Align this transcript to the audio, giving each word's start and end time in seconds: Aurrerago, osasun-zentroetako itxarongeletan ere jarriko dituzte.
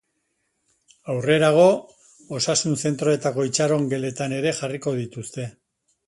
Aurrerago, 1.15 1.65
osasun-zentroetako 2.37 3.45
itxarongeletan 3.49 4.33
ere 4.39 4.55
jarriko 4.61 4.95
dituzte. 5.01 5.45